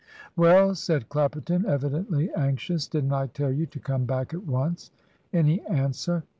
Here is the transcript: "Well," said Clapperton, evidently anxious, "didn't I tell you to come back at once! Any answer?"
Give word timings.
"Well," 0.35 0.73
said 0.73 1.09
Clapperton, 1.09 1.63
evidently 1.67 2.33
anxious, 2.33 2.87
"didn't 2.87 3.13
I 3.13 3.27
tell 3.27 3.51
you 3.51 3.67
to 3.67 3.79
come 3.79 4.05
back 4.05 4.33
at 4.33 4.47
once! 4.47 4.89
Any 5.31 5.61
answer?" 5.67 6.23